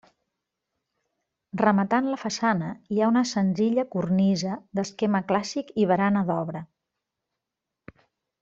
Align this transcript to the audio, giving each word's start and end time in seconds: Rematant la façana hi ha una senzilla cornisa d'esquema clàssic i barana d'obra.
Rematant 1.61 2.07
la 2.13 2.17
façana 2.21 2.69
hi 2.95 3.01
ha 3.07 3.11
una 3.13 3.23
senzilla 3.33 3.85
cornisa 3.97 4.57
d'esquema 4.79 5.23
clàssic 5.33 5.73
i 5.85 5.89
barana 5.93 6.25
d'obra. 6.31 6.67